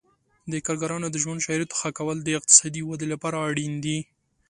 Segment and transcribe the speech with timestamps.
[0.51, 3.97] د کارګرانو د ژوند شرایطو ښه کول د اقتصادي ودې لپاره اړین دي.